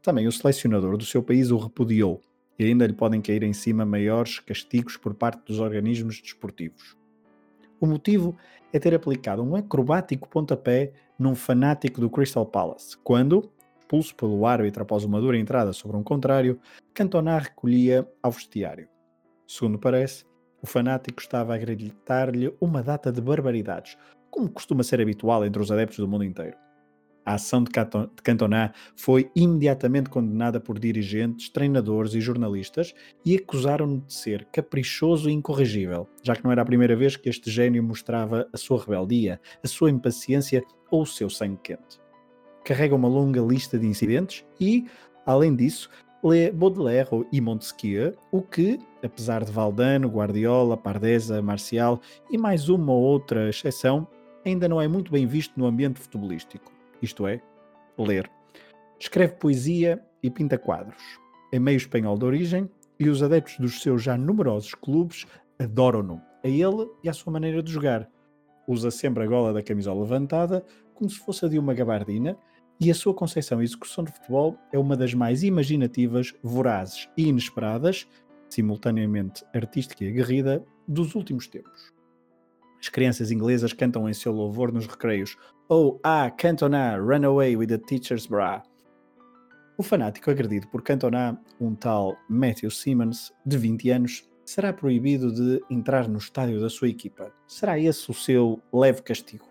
Também 0.01 0.27
o 0.27 0.31
selecionador 0.31 0.97
do 0.97 1.05
seu 1.05 1.21
país 1.21 1.51
o 1.51 1.57
repudiou 1.57 2.21
e 2.57 2.65
ainda 2.65 2.85
lhe 2.85 2.93
podem 2.93 3.21
cair 3.21 3.43
em 3.43 3.53
cima 3.53 3.85
maiores 3.85 4.39
castigos 4.39 4.97
por 4.97 5.13
parte 5.13 5.45
dos 5.45 5.59
organismos 5.59 6.21
desportivos. 6.21 6.97
O 7.79 7.87
motivo 7.87 8.35
é 8.73 8.79
ter 8.79 8.93
aplicado 8.93 9.41
um 9.41 9.55
acrobático 9.55 10.27
pontapé 10.27 10.91
num 11.17 11.35
fanático 11.35 12.01
do 12.01 12.09
Crystal 12.09 12.45
Palace, 12.45 12.97
quando, 12.97 13.49
expulso 13.79 14.13
pelo 14.15 14.45
árbitro 14.45 14.83
após 14.83 15.05
uma 15.05 15.21
dura 15.21 15.37
entrada 15.37 15.71
sobre 15.71 15.95
um 15.95 16.03
contrário, 16.03 16.59
Cantona 16.93 17.37
recolhia 17.39 18.07
ao 18.21 18.31
vestiário. 18.31 18.89
Segundo 19.47 19.79
parece, 19.79 20.25
o 20.61 20.67
fanático 20.67 21.21
estava 21.21 21.55
a 21.55 21.57
gritar-lhe 21.57 22.53
uma 22.59 22.83
data 22.83 23.11
de 23.11 23.21
barbaridades, 23.21 23.97
como 24.29 24.49
costuma 24.49 24.83
ser 24.83 25.01
habitual 25.01 25.45
entre 25.45 25.61
os 25.61 25.71
adeptos 25.71 25.99
do 25.99 26.07
mundo 26.07 26.23
inteiro. 26.23 26.55
A 27.25 27.35
ação 27.35 27.63
de 27.63 27.69
Cantona 28.23 28.73
foi 28.95 29.29
imediatamente 29.35 30.09
condenada 30.09 30.59
por 30.59 30.79
dirigentes, 30.79 31.49
treinadores 31.49 32.15
e 32.15 32.21
jornalistas 32.21 32.95
e 33.23 33.35
acusaram-no 33.35 33.99
de 33.99 34.13
ser 34.13 34.45
caprichoso 34.45 35.29
e 35.29 35.33
incorrigível, 35.33 36.07
já 36.23 36.35
que 36.35 36.43
não 36.43 36.51
era 36.51 36.63
a 36.63 36.65
primeira 36.65 36.95
vez 36.95 37.15
que 37.15 37.29
este 37.29 37.51
gênio 37.51 37.83
mostrava 37.83 38.47
a 38.51 38.57
sua 38.57 38.79
rebeldia, 38.79 39.39
a 39.63 39.67
sua 39.67 39.91
impaciência 39.91 40.63
ou 40.89 41.03
o 41.03 41.05
seu 41.05 41.29
sangue 41.29 41.59
quente. 41.61 41.99
Carrega 42.65 42.95
uma 42.95 43.07
longa 43.07 43.41
lista 43.41 43.77
de 43.77 43.85
incidentes 43.85 44.43
e, 44.59 44.87
além 45.23 45.55
disso, 45.55 45.87
lê 46.23 46.51
Baudelaire 46.51 47.25
e 47.31 47.39
Montesquieu, 47.39 48.15
o 48.31 48.41
que, 48.41 48.79
apesar 49.03 49.43
de 49.43 49.51
Valdano, 49.51 50.07
Guardiola, 50.07 50.75
Pardesa, 50.75 51.41
Marcial 51.41 52.01
e 52.31 52.39
mais 52.39 52.69
uma 52.69 52.91
ou 52.91 53.01
outra 53.01 53.49
exceção, 53.49 54.07
ainda 54.49 54.67
não 54.67 54.81
é 54.81 54.87
muito 54.87 55.11
bem 55.11 55.25
visto 55.25 55.57
no 55.57 55.65
ambiente 55.65 55.99
futebolístico 55.99 56.79
isto 57.01 57.27
é, 57.27 57.41
ler. 57.97 58.29
Escreve 58.99 59.33
poesia 59.33 60.03
e 60.21 60.29
pinta 60.29 60.57
quadros. 60.57 61.01
É 61.51 61.59
meio 61.59 61.77
espanhol 61.77 62.17
de 62.17 62.25
origem 62.25 62.69
e 62.99 63.07
os 63.07 63.23
adeptos 63.23 63.57
dos 63.57 63.81
seus 63.81 64.03
já 64.03 64.17
numerosos 64.17 64.73
clubes 64.73 65.25
adoram-no, 65.57 66.21
a 66.43 66.47
ele 66.47 66.89
e 67.03 67.09
à 67.09 67.13
sua 67.13 67.31
maneira 67.31 67.63
de 67.63 67.71
jogar. 67.71 68.09
Usa 68.67 68.91
sempre 68.91 69.23
a 69.23 69.27
gola 69.27 69.53
da 69.53 69.63
camisola 69.63 70.01
levantada, 70.01 70.63
como 70.93 71.09
se 71.09 71.17
fosse 71.17 71.45
a 71.45 71.47
de 71.47 71.57
uma 71.57 71.73
gabardina, 71.73 72.37
e 72.79 72.89
a 72.91 72.95
sua 72.95 73.13
concepção 73.13 73.61
e 73.61 73.65
execução 73.65 74.03
de 74.03 74.11
futebol 74.11 74.57
é 74.71 74.77
uma 74.77 74.95
das 74.95 75.13
mais 75.13 75.43
imaginativas, 75.43 76.33
vorazes 76.41 77.09
e 77.17 77.27
inesperadas, 77.27 78.07
simultaneamente 78.49 79.43
artística 79.53 80.03
e 80.03 80.09
aguerrida, 80.09 80.63
dos 80.87 81.13
últimos 81.15 81.47
tempos. 81.47 81.98
As 82.81 82.89
crianças 82.89 83.31
inglesas 83.31 83.73
cantam 83.73 84.09
em 84.09 84.13
seu 84.13 84.31
louvor 84.31 84.71
nos 84.71 84.87
recreios 84.87 85.35
ou 85.67 85.99
Ah, 86.03 86.31
Cantona, 86.31 86.97
run 86.97 87.25
away 87.25 87.55
with 87.55 87.67
the 87.67 87.77
teacher's 87.77 88.25
bra. 88.25 88.63
O 89.77 89.83
fanático 89.83 90.29
agredido 90.29 90.67
por 90.67 90.81
Cantona, 90.81 91.39
um 91.59 91.73
tal 91.75 92.17
Matthew 92.29 92.71
Simmons, 92.71 93.31
de 93.45 93.57
20 93.57 93.89
anos, 93.91 94.29
será 94.43 94.73
proibido 94.73 95.31
de 95.31 95.63
entrar 95.69 96.07
no 96.07 96.17
estádio 96.17 96.59
da 96.59 96.69
sua 96.69 96.89
equipa. 96.89 97.31
Será 97.47 97.77
esse 97.77 98.09
o 98.09 98.13
seu 98.13 98.59
leve 98.73 99.03
castigo? 99.03 99.45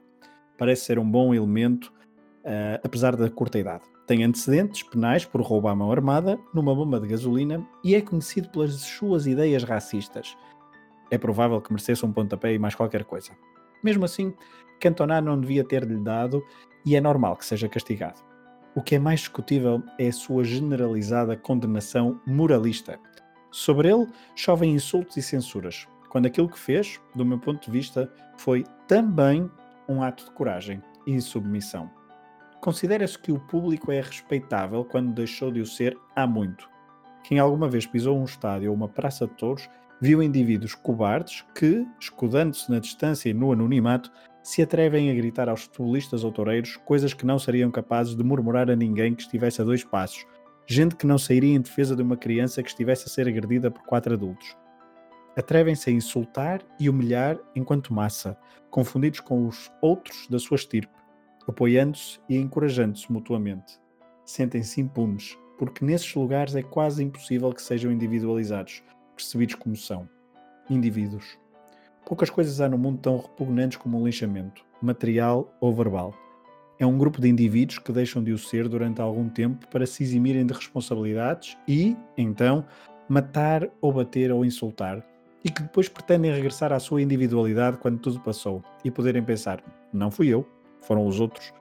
Parece 0.59 0.87
ser 0.87 0.99
um 0.99 1.09
bom 1.09 1.33
elemento, 1.33 1.93
uh, 2.45 2.81
apesar 2.83 3.15
da 3.15 3.31
curta 3.31 3.59
idade. 3.59 3.85
Tem 4.09 4.25
antecedentes 4.25 4.83
penais 4.83 5.25
por 5.25 5.41
roubar 5.41 5.73
a 5.73 5.77
mão 5.77 5.93
armada 5.93 6.39
numa 6.53 6.75
bomba 6.75 6.99
de 6.99 7.07
gasolina 7.07 7.65
e 7.85 7.95
é 7.95 8.01
conhecido 8.01 8.49
pelas 8.49 8.73
suas 8.73 9.27
ideias 9.27 9.63
racistas. 9.63 10.37
É 11.11 11.19
provável 11.19 11.61
que 11.61 11.73
merecesse 11.73 12.05
um 12.05 12.13
pontapé 12.13 12.53
e 12.53 12.59
mais 12.59 12.75
qualquer 12.75 13.05
coisa. 13.05 13.33
Mesmo 13.83 14.05
assim, 14.05 14.35
Cantona 14.81 15.21
não 15.21 15.41
devia 15.41 15.65
ter-lhe 15.65 15.97
dado 15.97 16.45
e 16.85 16.97
é 16.97 17.01
normal 17.01 17.37
que 17.37 17.45
seja 17.45 17.69
castigado. 17.69 18.21
O 18.75 18.83
que 18.83 18.95
é 18.95 18.99
mais 18.99 19.21
discutível 19.21 19.83
é 19.99 20.09
a 20.09 20.13
sua 20.13 20.45
generalizada 20.45 21.37
condenação 21.37 22.21
moralista. 22.27 22.99
Sobre 23.51 23.89
ele 23.89 24.07
chovem 24.37 24.75
insultos 24.75 25.17
e 25.17 25.23
censuras, 25.23 25.89
quando 26.09 26.27
aquilo 26.27 26.49
que 26.49 26.59
fez, 26.59 27.01
do 27.15 27.25
meu 27.25 27.39
ponto 27.39 27.65
de 27.65 27.71
vista, 27.71 28.13
foi 28.37 28.65
também 28.87 29.51
um 29.89 30.03
ato 30.03 30.25
de 30.25 30.31
coragem 30.33 30.83
e 31.07 31.21
submissão. 31.21 31.91
Considera-se 32.61 33.19
que 33.19 33.33
o 33.33 33.39
público 33.39 33.91
é 33.91 34.01
respeitável 34.01 34.85
quando 34.85 35.13
deixou 35.13 35.51
de 35.51 35.61
o 35.61 35.67
ser 35.67 35.97
há 36.15 36.27
muito. 36.27 36.69
Quem 37.25 37.39
alguma 37.39 37.69
vez 37.69 37.87
pisou 37.87 38.19
um 38.19 38.25
estádio 38.25 38.71
ou 38.71 38.77
uma 38.77 38.89
praça 38.89 39.27
de 39.27 39.35
touros 39.35 39.69
viu 40.01 40.23
indivíduos 40.23 40.75
cobardes 40.75 41.45
que, 41.55 41.87
escudando-se 42.01 42.71
na 42.71 42.79
distância 42.79 43.29
e 43.29 43.35
no 43.35 43.53
anonimato, 43.53 44.11
se 44.43 44.63
atrevem 44.63 45.11
a 45.11 45.15
gritar 45.15 45.49
aos 45.49 45.65
futebolistas 45.65 46.25
ou 46.25 46.33
toureiros 46.33 46.77
coisas 46.79 47.13
que 47.13 47.27
não 47.27 47.39
seriam 47.39 47.71
capazes 47.71 48.15
de 48.17 48.25
murmurar 48.25 48.71
a 48.71 48.77
ninguém 48.77 49.15
que 49.15 49.23
estivesse 49.23 49.61
a 49.61 49.65
dois 49.65 49.85
passos, 49.85 50.25
gente 50.67 50.97
que 50.97 51.07
não 51.07 51.19
sairia 51.19 51.55
em 51.55 51.61
defesa 51.61 51.97
de 51.97 52.03
uma 52.03 52.17
criança 52.17 52.63
que 52.63 52.69
estivesse 52.69 53.07
a 53.07 53.11
ser 53.11 53.29
agredida 53.29 53.71
por 53.71 53.83
quatro 53.83 54.15
adultos. 54.15 54.57
Atrevem-se 55.37 55.91
a 55.91 55.93
insultar 55.93 56.63
e 56.81 56.89
humilhar 56.89 57.39
enquanto 57.55 57.93
massa, 57.93 58.37
confundidos 58.71 59.21
com 59.21 59.47
os 59.47 59.71
outros 59.81 60.27
da 60.29 60.39
sua 60.39 60.57
estirpe, 60.57 60.93
apoiando-se 61.47 62.19
e 62.29 62.37
encorajando-se 62.37 63.11
mutuamente. 63.13 63.79
Sentem-se 64.25 64.81
impunes, 64.81 65.39
porque 65.59 65.85
nesses 65.85 66.15
lugares 66.15 66.55
é 66.55 66.63
quase 66.63 67.03
impossível 67.03 67.53
que 67.53 67.63
sejam 67.63 67.91
individualizados, 67.91 68.83
percebidos 69.19 69.57
como 69.57 69.75
são 69.75 70.09
indivíduos. 70.71 71.37
Poucas 72.07 72.31
coisas 72.31 72.61
há 72.61 72.69
no 72.69 72.79
mundo 72.79 73.01
tão 73.01 73.19
repugnantes 73.19 73.77
como 73.77 74.01
o 74.01 74.05
linchamento, 74.07 74.65
material 74.81 75.53
ou 75.61 75.75
verbal. 75.75 76.15
É 76.79 76.87
um 76.87 76.97
grupo 76.97 77.21
de 77.21 77.29
indivíduos 77.29 77.81
que 77.81 77.93
deixam 77.93 78.23
de 78.23 78.33
o 78.33 78.39
ser 78.39 78.69
durante 78.69 79.01
algum 79.01 79.29
tempo 79.29 79.67
para 79.67 79.85
se 79.85 80.05
eximirem 80.05 80.47
de 80.47 80.55
responsabilidades 80.55 81.59
e, 81.67 81.97
então, 82.17 82.65
matar 83.09 83.69
ou 83.81 83.93
bater 83.93 84.31
ou 84.31 84.45
insultar, 84.45 85.05
e 85.45 85.51
que 85.51 85.63
depois 85.63 85.89
pretendem 85.89 86.33
regressar 86.33 86.73
à 86.73 86.79
sua 86.79 87.03
individualidade 87.03 87.79
quando 87.79 87.99
tudo 87.99 88.21
passou 88.21 88.63
e 88.85 88.91
poderem 88.91 89.23
pensar: 89.23 89.63
não 89.93 90.11
fui 90.11 90.29
eu, 90.29 90.47
foram 90.81 91.07
os 91.07 91.19
outros. 91.19 91.53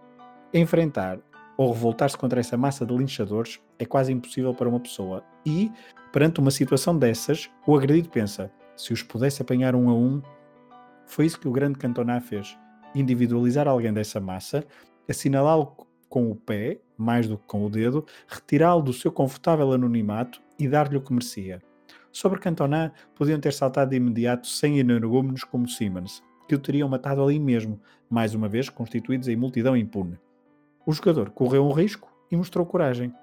Enfrentar 0.53 1.19
ou 1.57 1.71
revoltar-se 1.71 2.15
contra 2.15 2.39
essa 2.39 2.55
massa 2.55 2.85
de 2.85 2.95
linchadores 2.95 3.59
é 3.79 3.85
quase 3.85 4.13
impossível 4.13 4.53
para 4.53 4.69
uma 4.69 4.79
pessoa 4.79 5.23
e, 5.47 5.71
perante 6.11 6.41
uma 6.41 6.51
situação 6.51 6.97
dessas, 6.97 7.49
o 7.65 7.75
agredido 7.75 8.09
pensa: 8.09 8.51
se 8.75 8.91
os 8.91 9.01
pudesse 9.01 9.41
apanhar 9.41 9.73
um 9.75 9.89
a 9.89 9.93
um. 9.93 10.21
Foi 11.05 11.25
isso 11.25 11.39
que 11.39 11.47
o 11.47 11.51
grande 11.51 11.79
Cantona 11.79 12.19
fez: 12.19 12.57
individualizar 12.93 13.65
alguém 13.65 13.93
dessa 13.93 14.19
massa, 14.19 14.65
assinalá-lo 15.09 15.87
com 16.09 16.29
o 16.29 16.35
pé, 16.35 16.79
mais 16.97 17.27
do 17.27 17.37
que 17.37 17.47
com 17.47 17.65
o 17.65 17.69
dedo, 17.69 18.05
retirá-lo 18.27 18.81
do 18.81 18.91
seu 18.91 19.11
confortável 19.11 19.71
anonimato 19.71 20.41
e 20.59 20.67
dar-lhe 20.67 20.97
o 20.97 21.01
que 21.01 21.13
merecia. 21.13 21.61
Sobre 22.11 22.39
Cantona, 22.39 22.91
podiam 23.15 23.39
ter 23.39 23.53
saltado 23.53 23.91
de 23.91 23.97
imediato 23.97 24.47
100 24.47 24.79
energúmenos 24.79 25.43
como 25.43 25.67
Simmons, 25.67 26.23
que 26.47 26.55
o 26.55 26.59
teriam 26.59 26.89
matado 26.89 27.23
ali 27.23 27.39
mesmo, 27.39 27.79
mais 28.09 28.33
uma 28.33 28.49
vez 28.49 28.69
constituídos 28.69 29.27
em 29.27 29.35
multidão 29.35 29.77
impune. 29.77 30.17
O 30.85 30.91
jogador 30.91 31.29
correu 31.29 31.65
um 31.65 31.71
risco 31.71 32.11
e 32.31 32.35
mostrou 32.35 32.65
coragem. 32.65 33.13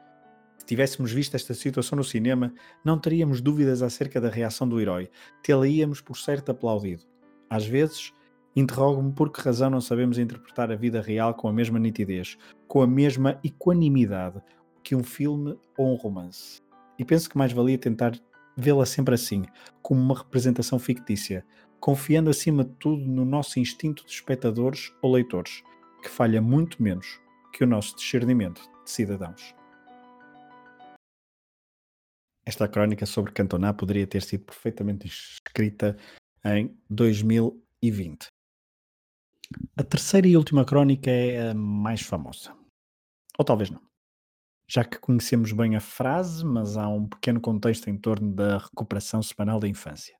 Se 0.64 0.68
tivéssemos 0.68 1.12
visto 1.12 1.34
esta 1.34 1.52
situação 1.52 1.98
no 1.98 2.02
cinema, 2.02 2.50
não 2.82 2.98
teríamos 2.98 3.42
dúvidas 3.42 3.82
acerca 3.82 4.18
da 4.18 4.30
reação 4.30 4.66
do 4.66 4.80
herói, 4.80 5.10
tê-la-íamos 5.42 6.00
por 6.00 6.16
certo 6.16 6.52
aplaudido. 6.52 7.02
Às 7.50 7.66
vezes, 7.66 8.14
interrogo-me 8.56 9.12
por 9.12 9.30
que 9.30 9.42
razão 9.42 9.68
não 9.68 9.82
sabemos 9.82 10.16
interpretar 10.16 10.72
a 10.72 10.74
vida 10.74 11.02
real 11.02 11.34
com 11.34 11.48
a 11.48 11.52
mesma 11.52 11.78
nitidez, 11.78 12.38
com 12.66 12.80
a 12.80 12.86
mesma 12.86 13.38
equanimidade 13.44 14.40
que 14.82 14.96
um 14.96 15.04
filme 15.04 15.54
ou 15.76 15.92
um 15.92 15.96
romance. 15.96 16.62
E 16.98 17.04
penso 17.04 17.28
que 17.28 17.36
mais 17.36 17.52
valia 17.52 17.76
tentar 17.76 18.18
vê-la 18.56 18.86
sempre 18.86 19.16
assim, 19.16 19.44
como 19.82 20.00
uma 20.00 20.16
representação 20.16 20.78
fictícia, 20.78 21.44
confiando 21.78 22.30
acima 22.30 22.64
de 22.64 22.70
tudo 22.78 23.04
no 23.04 23.26
nosso 23.26 23.60
instinto 23.60 24.02
de 24.06 24.12
espectadores 24.12 24.94
ou 25.02 25.12
leitores, 25.12 25.62
que 26.02 26.08
falha 26.08 26.40
muito 26.40 26.82
menos 26.82 27.20
que 27.52 27.62
o 27.62 27.66
nosso 27.66 27.94
discernimento 27.96 28.62
de 28.82 28.90
cidadãos. 28.90 29.54
Esta 32.46 32.68
crónica 32.68 33.06
sobre 33.06 33.32
Cantona 33.32 33.72
poderia 33.72 34.06
ter 34.06 34.22
sido 34.22 34.44
perfeitamente 34.44 35.06
escrita 35.06 35.96
em 36.44 36.76
2020. 36.90 38.26
A 39.76 39.82
terceira 39.82 40.28
e 40.28 40.36
última 40.36 40.64
crónica 40.64 41.10
é 41.10 41.50
a 41.50 41.54
mais 41.54 42.02
famosa. 42.02 42.54
Ou 43.38 43.44
talvez 43.44 43.70
não. 43.70 43.80
Já 44.68 44.84
que 44.84 44.98
conhecemos 44.98 45.52
bem 45.52 45.74
a 45.74 45.80
frase, 45.80 46.44
mas 46.44 46.76
há 46.76 46.86
um 46.86 47.06
pequeno 47.06 47.40
contexto 47.40 47.88
em 47.88 47.96
torno 47.96 48.34
da 48.34 48.58
recuperação 48.58 49.22
semanal 49.22 49.58
da 49.58 49.68
infância. 49.68 50.16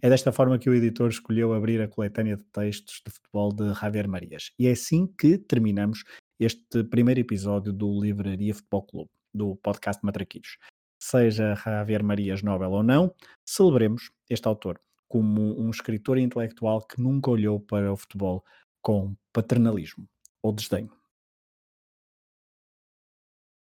É 0.00 0.08
desta 0.08 0.32
forma 0.32 0.58
que 0.58 0.70
o 0.70 0.74
editor 0.74 1.08
escolheu 1.08 1.52
abrir 1.52 1.80
a 1.82 1.88
coletânea 1.88 2.36
de 2.36 2.44
textos 2.44 3.02
de 3.06 3.12
futebol 3.12 3.52
de 3.52 3.72
Javier 3.74 4.08
Marias. 4.08 4.50
E 4.58 4.66
é 4.66 4.72
assim 4.72 5.06
que 5.06 5.36
terminamos 5.38 6.04
este 6.38 6.84
primeiro 6.84 7.20
episódio 7.20 7.72
do 7.72 8.00
Livraria 8.00 8.54
Futebol 8.54 8.82
Clube, 8.82 9.10
do 9.34 9.56
podcast 9.56 10.04
Matraquilhos 10.04 10.58
seja 10.98 11.54
Javier 11.54 12.02
Marias 12.02 12.42
Nobel 12.42 12.70
ou 12.70 12.82
não, 12.82 13.14
celebremos 13.44 14.10
este 14.28 14.48
autor 14.48 14.80
como 15.08 15.58
um 15.60 15.70
escritor 15.70 16.18
intelectual 16.18 16.84
que 16.86 17.00
nunca 17.00 17.30
olhou 17.30 17.60
para 17.60 17.92
o 17.92 17.96
futebol 17.96 18.44
com 18.82 19.16
paternalismo 19.32 20.08
ou 20.42 20.52
desdenho. 20.52 20.90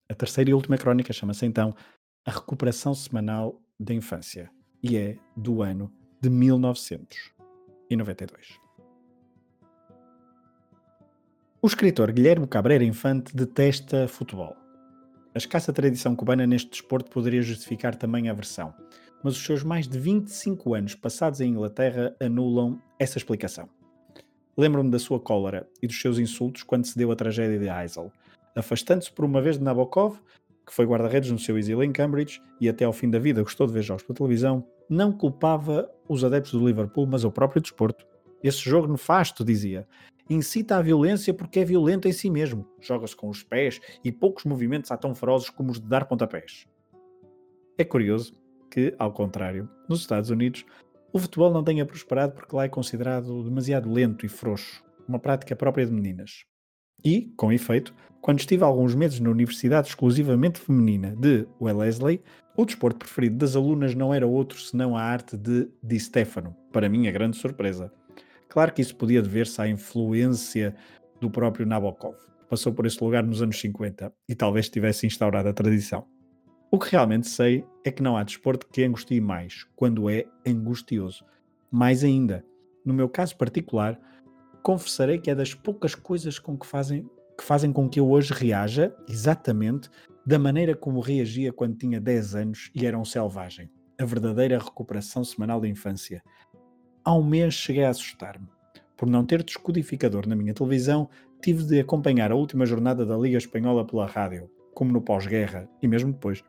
A 0.10 0.14
terceira 0.14 0.50
e 0.50 0.54
última 0.54 0.78
crónica 0.78 1.14
chama-se 1.14 1.46
então 1.46 1.74
A 2.26 2.32
Recuperação 2.32 2.94
Semanal 2.94 3.62
da 3.80 3.94
Infância 3.94 4.52
e 4.84 4.98
é 4.98 5.18
do 5.38 5.62
ano 5.62 5.90
de 6.22 6.30
1992. 6.30 8.60
O 11.62 11.68
escritor 11.68 12.12
Guilherme 12.12 12.48
Cabreira 12.48 12.84
Infante 12.84 13.34
detesta 13.36 14.08
futebol. 14.08 14.61
A 15.34 15.38
escassa 15.38 15.72
tradição 15.72 16.14
cubana 16.14 16.46
neste 16.46 16.70
desporto 16.72 17.10
poderia 17.10 17.42
justificar 17.42 17.96
também 17.96 18.28
a 18.28 18.34
versão, 18.34 18.74
mas 19.24 19.38
os 19.38 19.46
seus 19.46 19.64
mais 19.64 19.88
de 19.88 19.98
25 19.98 20.74
anos 20.74 20.94
passados 20.94 21.40
em 21.40 21.52
Inglaterra 21.52 22.14
anulam 22.20 22.82
essa 23.00 23.18
explicação. 23.18 23.70
Lembro-me 24.58 24.92
da 24.92 25.00
sua 25.00 25.22
cólera 25.22 25.66
e 25.82 25.88
dos 25.88 26.02
seus 26.02 26.20
insultos 26.20 26.64
quando 26.64 26.86
se 26.86 26.98
deu 26.98 27.10
a 27.14 27.16
tragédia 27.16 27.58
de 27.58 27.70
Heysel, 27.70 28.12
afastando-se 28.58 29.10
por 29.10 29.24
uma 29.24 29.42
vez 29.42 29.58
de 29.58 29.64
Nabokov, 29.64 30.20
que 30.68 30.74
foi 30.74 30.86
guarda-redes 30.86 31.32
no 31.32 31.40
seu 31.40 31.58
exílio 31.58 31.82
em 31.82 31.94
Cambridge 31.94 32.42
e 32.60 32.68
até 32.68 32.84
ao 32.84 32.92
fim 32.92 33.10
da 33.10 33.18
vida 33.18 33.42
gostou 33.42 33.66
de 33.66 33.72
ver 33.72 33.84
jogos 33.84 34.04
pela 34.04 34.18
televisão, 34.18 34.68
não 34.90 35.14
culpava 35.14 35.90
os 36.10 36.26
adeptos 36.26 36.52
do 36.52 36.68
Liverpool, 36.68 37.08
mas 37.08 37.24
o 37.24 37.32
próprio 37.32 37.62
desporto. 37.62 38.06
Esse 38.44 38.60
jogo 38.60 38.92
nefasto, 38.92 39.46
dizia, 39.46 39.88
incita 40.34 40.78
à 40.78 40.82
violência 40.82 41.34
porque 41.34 41.60
é 41.60 41.66
violento 41.66 42.08
em 42.08 42.12
si 42.12 42.30
mesmo. 42.30 42.66
Joga-se 42.80 43.16
com 43.16 43.30
os 43.30 43.44
pés 43.44 43.80
e 44.04 44.12
poucos 44.12 44.46
movimentos 44.46 44.92
há 44.92 44.98
tão 44.98 45.14
ferozes 45.14 45.50
como 45.50 45.72
os 45.72 45.80
de 45.80 45.88
dar 45.88 46.06
pontapés. 46.06 46.68
É 47.78 47.84
curioso 47.84 48.36
que, 48.70 48.96
ao 48.98 49.12
contrário, 49.12 49.70
nos 49.90 50.02
Estados 50.02 50.30
Unidos, 50.30 50.66
o 51.12 51.20
futebol 51.20 51.52
não 51.52 51.64
tenha 51.64 51.86
prosperado 51.86 52.34
porque 52.34 52.56
lá 52.56 52.64
é 52.64 52.70
considerado 52.70 53.44
demasiado 53.44 53.92
lento 53.92 54.26
e 54.26 54.30
frouxo, 54.30 54.84
uma 55.08 55.20
prática 55.20 55.56
própria 55.56 55.86
de 55.86 55.92
meninas. 55.92 56.46
E, 57.04 57.34
com 57.36 57.52
efeito, 57.52 57.94
quando 58.22 58.40
estive 58.40 58.64
alguns 58.64 58.94
meses 58.94 59.20
na 59.20 59.30
Universidade 59.30 59.88
exclusivamente 59.88 60.60
feminina 60.60 61.16
de 61.18 61.48
Wellesley, 61.60 62.22
o 62.56 62.66
desporto 62.66 63.00
preferido 63.00 63.38
das 63.38 63.56
alunas 63.56 63.96
não 63.96 64.14
era 64.14 64.28
outro 64.28 64.60
senão 64.60 64.96
a 64.96 65.02
arte 65.02 65.36
de 65.36 65.68
Di 65.82 66.00
Stefano, 66.00 66.56
para 66.72 66.88
minha 66.88 67.12
grande 67.12 67.38
surpresa. 67.38 67.92
Claro 68.52 68.74
que 68.74 68.82
isso 68.82 68.94
podia 68.98 69.22
dever-se 69.22 69.62
à 69.62 69.68
influência 69.70 70.76
do 71.22 71.32
próprio 71.32 71.66
Nabokov. 71.66 72.18
Passou 72.50 72.74
por 72.74 72.86
esse 72.86 73.02
lugar 73.02 73.24
nos 73.24 73.42
anos 73.42 73.58
50 73.58 74.14
e 74.28 74.36
talvez 74.36 74.68
tivesse 74.68 75.08
instaurado 75.08 75.48
a 75.48 75.54
tradição. 75.54 76.06
O 76.70 76.78
que 76.78 76.92
realmente 76.92 77.30
sei 77.30 77.64
é 77.86 77.90
que 77.90 78.04
não 78.04 78.18
há 78.18 78.24
desporto 78.24 78.68
que 78.68 78.84
angustie 78.84 79.22
mais 79.22 79.66
quando 79.74 80.10
é 80.10 80.26
angustioso. 80.46 81.24
Mais 81.72 82.04
ainda, 82.04 82.46
no 82.86 82.94
meu 82.94 83.08
caso 83.08 83.38
particular, 83.38 83.98
confessarei 84.62 85.18
que 85.18 85.32
é 85.32 85.36
das 85.36 85.54
poucas 85.54 85.96
coisas 85.96 86.38
com 86.38 86.58
que 86.58 86.68
fazem, 86.68 87.10
que 87.38 87.46
fazem 87.46 87.72
com 87.72 87.88
que 87.88 88.02
eu 88.02 88.10
hoje 88.10 88.34
reaja 88.34 88.94
exatamente 89.08 89.90
da 90.26 90.38
maneira 90.38 90.76
como 90.76 91.00
reagia 91.00 91.54
quando 91.54 91.78
tinha 91.78 92.02
10 92.02 92.36
anos 92.36 92.70
e 92.76 92.86
era 92.86 93.00
um 93.00 93.06
selvagem. 93.06 93.72
A 93.98 94.04
verdadeira 94.04 94.60
recuperação 94.60 95.24
semanal 95.24 95.62
da 95.62 95.70
infância. 95.70 96.22
Um 97.08 97.24
mês 97.24 97.56
cheguei 97.56 97.84
a 97.84 97.90
assustar-me. 97.90 98.48
Por 98.96 99.10
não 99.10 99.26
ter 99.26 99.44
descodificador 99.44 100.28
na 100.28 100.36
minha 100.36 100.54
televisão, 100.54 101.10
tive 101.42 101.64
de 101.64 101.80
acompanhar 101.80 102.32
a 102.32 102.36
última 102.36 102.66
jornada 102.66 103.06
da 103.06 103.18
Liga 103.18 103.38
Espanhola 103.38 103.86
pela 103.86 104.06
rádio, 104.06 104.50
como 104.76 104.92
no 104.92 105.02
pós-guerra 105.02 105.68
e 105.82 105.88
mesmo 105.88 106.12
depois. 106.12 106.44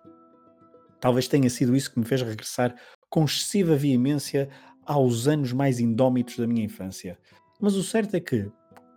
Talvez 1.01 1.27
tenha 1.27 1.49
sido 1.49 1.75
isso 1.75 1.91
que 1.91 1.99
me 1.99 2.05
fez 2.05 2.21
regressar 2.21 2.77
com 3.09 3.25
excessiva 3.25 3.75
veemência 3.77 4.49
aos 4.85 5.27
anos 5.27 5.53
mais 5.53 5.81
indómitos 5.81 6.37
da 6.37 6.47
minha 6.47 6.65
infância. 6.65 7.19
Mas 7.59 7.75
o 7.75 7.83
certo 7.83 8.15
é 8.15 8.21
que, 8.21 8.51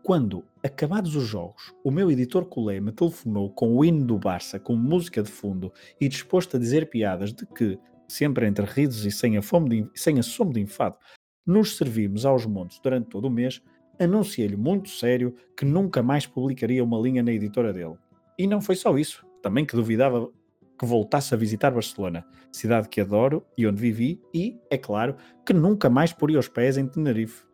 quando, 0.03 0.43
acabados 0.63 1.15
os 1.15 1.23
jogos, 1.23 1.73
o 1.83 1.89
meu 1.89 2.11
editor 2.11 2.45
colé 2.45 2.79
me 2.81 2.91
telefonou 2.91 3.49
com 3.51 3.75
o 3.75 3.85
hino 3.85 4.05
do 4.05 4.19
Barça 4.19 4.59
com 4.59 4.75
música 4.75 5.23
de 5.23 5.31
fundo 5.31 5.71
e 5.99 6.09
disposto 6.09 6.57
a 6.57 6.59
dizer 6.59 6.89
piadas 6.89 7.33
de 7.33 7.45
que, 7.45 7.79
sempre 8.07 8.45
entre 8.45 8.65
risos 8.65 9.05
e 9.05 9.11
sem 9.11 9.37
a, 9.37 9.41
fome 9.41 9.69
de, 9.69 9.89
sem 9.95 10.19
a 10.19 10.21
de 10.21 10.59
enfado, 10.59 10.97
nos 11.45 11.77
servimos 11.77 12.25
aos 12.25 12.45
montes 12.45 12.79
durante 12.79 13.07
todo 13.07 13.25
o 13.25 13.29
mês, 13.29 13.61
anunciei-lhe 13.99 14.57
muito 14.57 14.89
sério 14.89 15.35
que 15.55 15.65
nunca 15.65 16.01
mais 16.01 16.25
publicaria 16.25 16.83
uma 16.83 16.99
linha 16.99 17.23
na 17.23 17.31
editora 17.31 17.71
dele. 17.71 17.95
E 18.37 18.47
não 18.47 18.59
foi 18.59 18.75
só 18.75 18.97
isso, 18.97 19.25
também 19.41 19.65
que 19.65 19.75
duvidava 19.75 20.29
que 20.77 20.85
voltasse 20.85 21.33
a 21.33 21.37
visitar 21.37 21.71
Barcelona, 21.71 22.25
cidade 22.51 22.89
que 22.89 22.99
adoro 22.99 23.45
e 23.57 23.65
onde 23.65 23.79
vivi, 23.79 24.21
e, 24.33 24.59
é 24.69 24.77
claro, 24.77 25.15
que 25.45 25.53
nunca 25.53 25.89
mais 25.89 26.11
poria 26.11 26.39
os 26.39 26.49
pés 26.49 26.77
em 26.77 26.85
Tenerife. 26.87 27.45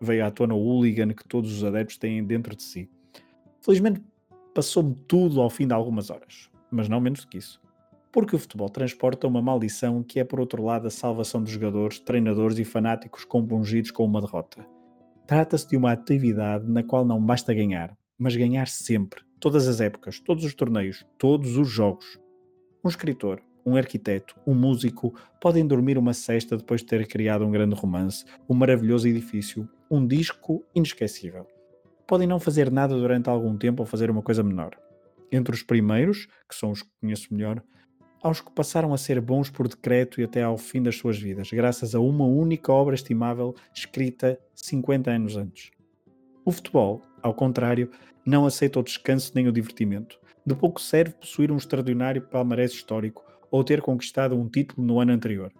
Veio 0.00 0.24
à 0.24 0.30
tona 0.30 0.54
o 0.54 0.58
hooligan 0.58 1.08
que 1.08 1.26
todos 1.28 1.52
os 1.52 1.64
adeptos 1.64 1.98
têm 1.98 2.24
dentro 2.24 2.56
de 2.56 2.62
si. 2.62 2.90
Felizmente 3.60 4.02
passou-me 4.54 4.94
tudo 5.06 5.40
ao 5.40 5.50
fim 5.50 5.66
de 5.66 5.74
algumas 5.74 6.10
horas, 6.10 6.50
mas 6.70 6.88
não 6.88 7.00
menos 7.00 7.20
do 7.20 7.28
que 7.28 7.38
isso. 7.38 7.60
Porque 8.12 8.36
o 8.36 8.38
futebol 8.38 8.68
transporta 8.68 9.26
uma 9.26 9.40
maldição 9.40 10.02
que 10.02 10.20
é, 10.20 10.24
por 10.24 10.38
outro 10.38 10.62
lado, 10.62 10.86
a 10.86 10.90
salvação 10.90 11.42
dos 11.42 11.50
jogadores, 11.50 11.98
treinadores 11.98 12.58
e 12.58 12.64
fanáticos 12.64 13.24
compungidos 13.24 13.90
com 13.90 14.04
uma 14.04 14.20
derrota. 14.20 14.66
Trata-se 15.26 15.66
de 15.66 15.78
uma 15.78 15.92
atividade 15.92 16.70
na 16.70 16.82
qual 16.82 17.06
não 17.06 17.24
basta 17.24 17.54
ganhar, 17.54 17.96
mas 18.18 18.36
ganhar 18.36 18.68
sempre, 18.68 19.22
todas 19.40 19.66
as 19.66 19.80
épocas, 19.80 20.20
todos 20.20 20.44
os 20.44 20.54
torneios, 20.54 21.06
todos 21.16 21.56
os 21.56 21.68
jogos. 21.68 22.20
Um 22.84 22.88
escritor, 22.88 23.42
um 23.64 23.76
arquiteto, 23.76 24.34
um 24.46 24.54
músico 24.54 25.14
podem 25.40 25.66
dormir 25.66 25.96
uma 25.96 26.12
cesta 26.12 26.56
depois 26.56 26.82
de 26.82 26.88
ter 26.88 27.06
criado 27.06 27.46
um 27.46 27.50
grande 27.50 27.74
romance, 27.74 28.26
um 28.46 28.54
maravilhoso 28.54 29.08
edifício, 29.08 29.66
um 29.90 30.06
disco 30.06 30.62
inesquecível. 30.74 31.46
Podem 32.06 32.26
não 32.26 32.38
fazer 32.38 32.70
nada 32.70 32.94
durante 32.94 33.30
algum 33.30 33.56
tempo 33.56 33.82
ou 33.82 33.86
fazer 33.86 34.10
uma 34.10 34.20
coisa 34.20 34.42
menor. 34.42 34.76
Entre 35.30 35.54
os 35.54 35.62
primeiros, 35.62 36.26
que 36.46 36.54
são 36.54 36.72
os 36.72 36.82
que 36.82 36.90
conheço 37.00 37.32
melhor, 37.32 37.62
aos 38.22 38.40
que 38.40 38.52
passaram 38.52 38.94
a 38.94 38.98
ser 38.98 39.20
bons 39.20 39.50
por 39.50 39.66
decreto 39.66 40.20
e 40.20 40.24
até 40.24 40.42
ao 40.42 40.56
fim 40.56 40.82
das 40.82 40.96
suas 40.96 41.18
vidas, 41.18 41.50
graças 41.50 41.94
a 41.94 42.00
uma 42.00 42.24
única 42.24 42.72
obra 42.72 42.94
estimável 42.94 43.54
escrita 43.74 44.38
50 44.54 45.10
anos 45.10 45.36
antes. 45.36 45.70
O 46.44 46.52
futebol, 46.52 47.02
ao 47.20 47.34
contrário, 47.34 47.90
não 48.24 48.46
aceita 48.46 48.78
o 48.78 48.82
descanso 48.82 49.32
nem 49.34 49.48
o 49.48 49.52
divertimento. 49.52 50.18
De 50.46 50.54
pouco 50.54 50.80
serve 50.80 51.14
possuir 51.14 51.50
um 51.50 51.56
extraordinário 51.56 52.22
palmarés 52.22 52.72
histórico 52.72 53.24
ou 53.50 53.64
ter 53.64 53.80
conquistado 53.80 54.36
um 54.36 54.48
título 54.48 54.86
no 54.86 55.00
ano 55.00 55.12
anterior. 55.12 55.52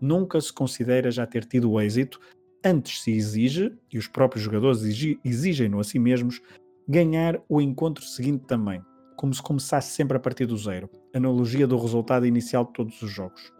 Nunca 0.00 0.40
se 0.40 0.52
considera 0.52 1.10
já 1.10 1.26
ter 1.26 1.44
tido 1.44 1.70
o 1.70 1.80
êxito, 1.80 2.20
antes 2.64 3.02
se 3.02 3.10
exige, 3.10 3.72
e 3.92 3.98
os 3.98 4.06
próprios 4.06 4.44
jogadores 4.44 4.82
exigem-no 5.24 5.78
a 5.78 5.84
si 5.84 5.98
mesmos, 5.98 6.40
ganhar 6.88 7.40
o 7.48 7.60
encontro 7.60 8.04
seguinte 8.04 8.44
também, 8.46 8.82
como 9.20 9.34
se 9.34 9.42
começasse 9.42 9.92
sempre 9.92 10.16
a 10.16 10.20
partir 10.20 10.46
do 10.46 10.56
zero, 10.56 10.88
analogia 11.14 11.66
do 11.66 11.76
resultado 11.76 12.26
inicial 12.26 12.64
de 12.64 12.72
todos 12.72 13.02
os 13.02 13.10
jogos. 13.10 13.52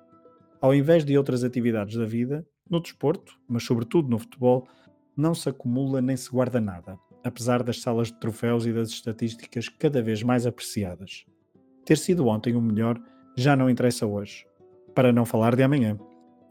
Ao 0.59 0.75
invés 0.75 1.05
de 1.05 1.19
outras 1.19 1.45
atividades 1.45 1.97
da 1.97 2.07
vida, 2.07 2.47
no 2.69 2.81
desporto, 2.81 3.39
mas 3.47 3.63
sobretudo 3.65 4.09
no 4.09 4.19
futebol, 4.19 4.67
não 5.15 5.35
se 5.35 5.51
acumula 5.51 6.01
nem 6.01 6.17
se 6.17 6.31
guarda 6.31 6.59
nada 6.63 6.99
apesar 7.23 7.63
das 7.63 7.81
salas 7.81 8.09
de 8.09 8.19
troféus 8.19 8.67
e 8.67 8.73
das 8.73 8.89
estatísticas 8.89 9.69
cada 9.69 10.03
vez 10.03 10.23
mais 10.23 10.47
apreciadas. 10.47 11.27
Ter 11.85 11.99
sido 11.99 12.27
ontem 12.27 12.57
o 12.57 12.61
melhor 12.61 12.99
já 13.37 13.55
não 13.55 13.69
interessa 13.69 14.07
hoje, 14.07 14.47
para 14.95 15.13
não 15.13 15.27
falar 15.27 15.55
de 15.55 15.63
amanhã. 15.63 15.99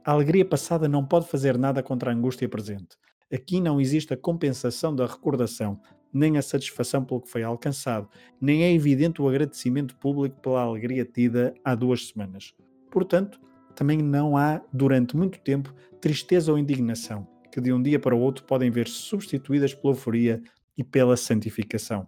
A 0.06 0.12
alegria 0.12 0.46
passada 0.46 0.88
não 0.88 1.04
pode 1.04 1.28
fazer 1.28 1.58
nada 1.58 1.84
contra 1.84 2.12
a 2.12 2.14
angústia 2.14 2.48
presente. 2.48 2.98
Aqui 3.34 3.60
não 3.60 3.80
existe 3.80 4.14
a 4.14 4.18
compensação 4.18 4.96
da 4.96 5.06
recordação, 5.06 5.80
nem 6.14 6.38
a 6.38 6.42
satisfação 6.42 7.04
pelo 7.04 7.22
que 7.22 7.30
foi 7.30 7.44
alcançado, 7.44 8.10
nem 8.40 8.64
é 8.64 8.74
evidente 8.74 9.22
o 9.22 9.28
agradecimento 9.28 9.96
público 9.96 10.40
pela 10.42 10.62
alegria 10.62 11.06
tida 11.06 11.54
há 11.64 11.76
duas 11.76 12.08
semanas. 12.08 12.54
Portanto, 12.92 13.40
também 13.76 13.98
não 13.98 14.36
há, 14.36 14.62
durante 14.74 15.16
muito 15.16 15.40
tempo, 15.40 15.74
tristeza 16.02 16.52
ou 16.52 16.58
indignação, 16.58 17.28
que 17.52 17.62
de 17.62 17.72
um 17.72 17.82
dia 17.82 18.00
para 18.00 18.16
o 18.16 18.20
outro 18.20 18.44
podem 18.44 18.70
ver-se 18.70 18.96
substituídas 18.96 19.74
pela 19.74 19.94
euforia 19.94 20.42
e 20.78 20.84
pela 20.84 21.16
santificação. 21.16 22.08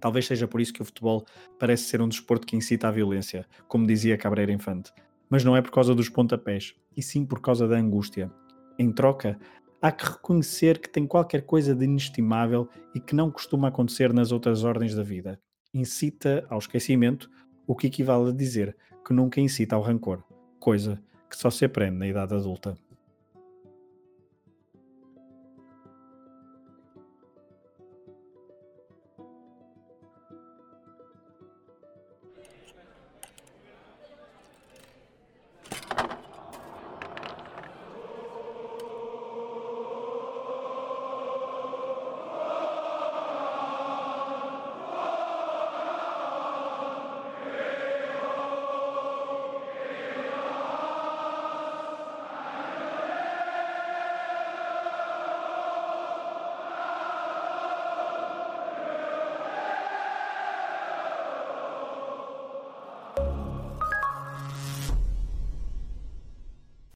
Talvez 0.00 0.26
seja 0.26 0.46
por 0.46 0.60
isso 0.60 0.72
que 0.72 0.82
o 0.82 0.84
futebol 0.84 1.24
parece 1.58 1.84
ser 1.84 2.02
um 2.02 2.08
desporto 2.08 2.46
que 2.46 2.56
incita 2.56 2.88
à 2.88 2.90
violência, 2.90 3.46
como 3.66 3.86
dizia 3.86 4.18
Cabreira 4.18 4.52
Infante. 4.52 4.92
Mas 5.30 5.42
não 5.42 5.56
é 5.56 5.62
por 5.62 5.70
causa 5.70 5.94
dos 5.94 6.10
pontapés, 6.10 6.74
e 6.94 7.02
sim 7.02 7.24
por 7.24 7.40
causa 7.40 7.66
da 7.66 7.76
angústia. 7.76 8.30
Em 8.78 8.92
troca, 8.92 9.38
há 9.84 9.92
que 9.92 10.06
reconhecer 10.06 10.78
que 10.78 10.88
tem 10.88 11.06
qualquer 11.06 11.42
coisa 11.42 11.74
de 11.74 11.84
inestimável 11.84 12.66
e 12.94 13.00
que 13.00 13.14
não 13.14 13.30
costuma 13.30 13.68
acontecer 13.68 14.14
nas 14.14 14.32
outras 14.32 14.64
ordens 14.64 14.94
da 14.94 15.02
vida. 15.02 15.38
Incita 15.74 16.46
ao 16.48 16.58
esquecimento, 16.58 17.30
o 17.66 17.76
que 17.76 17.88
equivale 17.88 18.30
a 18.30 18.32
dizer 18.32 18.74
que 19.06 19.12
nunca 19.12 19.42
incita 19.42 19.76
ao 19.76 19.82
rancor, 19.82 20.24
coisa 20.58 20.98
que 21.28 21.36
só 21.36 21.50
se 21.50 21.66
aprende 21.66 21.98
na 21.98 22.06
idade 22.06 22.34
adulta. 22.34 22.78